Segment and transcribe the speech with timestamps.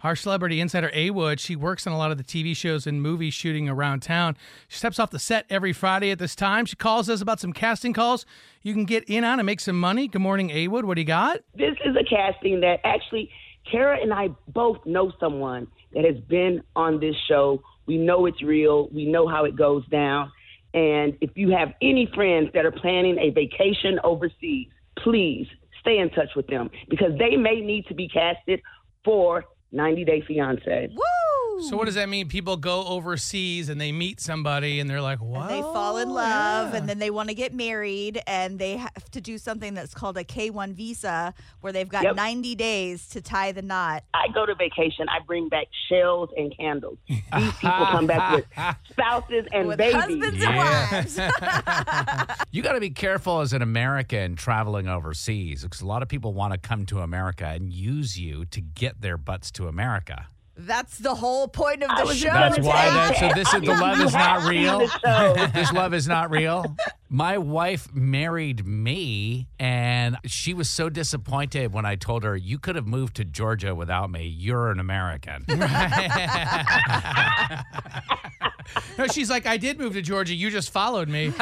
[0.00, 3.02] Our celebrity insider A Wood, she works on a lot of the TV shows and
[3.02, 4.36] movies shooting around town.
[4.68, 6.66] She steps off the set every Friday at this time.
[6.66, 8.24] She calls us about some casting calls
[8.62, 10.06] you can get in on and make some money.
[10.06, 10.84] Good morning, A Wood.
[10.84, 11.40] What do you got?
[11.56, 13.28] This is a casting that actually
[13.68, 17.60] Kara and I both know someone that has been on this show.
[17.86, 18.88] We know it's real.
[18.90, 20.30] We know how it goes down.
[20.74, 25.48] And if you have any friends that are planning a vacation overseas, please
[25.80, 28.62] stay in touch with them because they may need to be casted
[29.04, 30.88] for 90 Day Fiance.
[30.94, 31.17] Woo!
[31.60, 32.28] So what does that mean?
[32.28, 36.08] People go overseas and they meet somebody and they're like, "What?" And they fall in
[36.10, 39.92] love and then they want to get married and they have to do something that's
[39.94, 42.16] called a K1 visa where they've got Yep.
[42.16, 44.04] 90 days to tie the knot.
[44.14, 46.98] I go to vacation, I bring back shells and candles.
[47.08, 47.20] These
[47.60, 48.46] people come back with
[48.90, 49.94] spouses and With babies.
[50.00, 50.48] husbands Yeah.
[50.48, 51.18] and wives.
[52.52, 56.32] You got to be careful as an American traveling overseas because a lot of people
[56.32, 60.26] want to come to America and use you to get their butts to America.
[60.60, 62.26] That's the whole point of the was show.
[62.32, 64.80] That's gonna why say that- so this is- the love is not real?
[65.54, 66.76] this love is not real.
[67.10, 72.74] My wife married me, and she was so disappointed when I told her, You could
[72.76, 74.26] have moved to Georgia without me.
[74.26, 75.44] You're an American.
[78.98, 80.34] no, she's like, "I did move to Georgia.
[80.34, 81.32] You just followed me."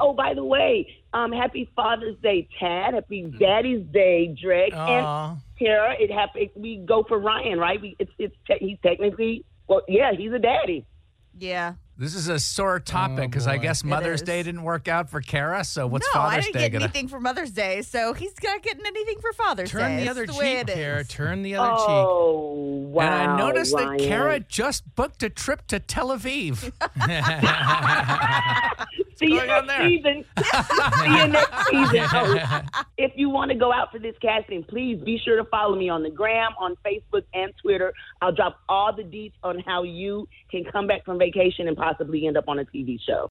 [0.00, 2.94] oh, by the way, um, happy Father's Day, Tad.
[2.94, 4.74] Happy Daddy's Day, Drake.
[4.74, 5.30] Aw.
[5.30, 6.50] And Tara, it happened.
[6.56, 7.80] We go for Ryan, right?
[7.80, 10.84] We, it's, it's te- he's technically, well, yeah, he's a daddy.
[11.38, 11.74] yeah.
[11.98, 14.26] This is a sore topic oh, because I guess Mother's is.
[14.26, 15.62] Day didn't work out for Kara.
[15.62, 16.84] So what's no, I Father's didn't Day get gonna?
[16.86, 19.96] anything for Mother's Day, so he's not getting anything for Father's Turn Day.
[19.96, 21.04] the It's other the way cheek, Kara.
[21.04, 21.86] Turn the other cheek.
[21.88, 22.54] Oh,
[22.88, 23.02] wow.
[23.04, 23.98] And I noticed Ryan.
[23.98, 26.72] that Kara just booked a trip to Tel Aviv.
[29.16, 29.88] See you next there?
[29.88, 30.24] season.
[30.98, 32.68] See you next season.
[32.96, 35.88] If you want to go out for this casting, please be sure to follow me
[35.88, 37.92] on the gram, on Facebook, and Twitter.
[38.20, 42.26] I'll drop all the deets on how you can come back from vacation and possibly
[42.26, 43.20] end up on a TV show.